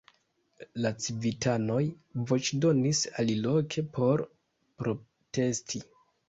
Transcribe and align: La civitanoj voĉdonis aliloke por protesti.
La 0.85 0.91
civitanoj 1.07 1.81
voĉdonis 2.31 3.03
aliloke 3.25 3.85
por 3.99 4.25
protesti. 4.81 5.85